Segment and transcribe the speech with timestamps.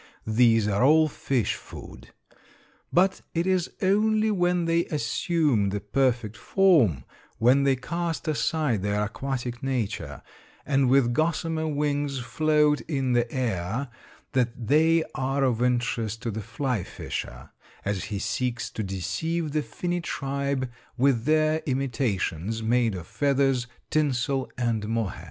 [0.25, 2.09] These are all fish food.
[2.91, 7.03] But it is only when they assume the perfect form,
[7.37, 10.23] when they cast aside their aquatic nature,
[10.65, 13.89] and with gossamer wings float in the air,
[14.31, 17.51] that they are of interest to the fly fisher
[17.85, 24.49] as he seeks to deceive the finny tribe with their imitations, made of feathers, tinsel,
[24.57, 25.19] and mohair.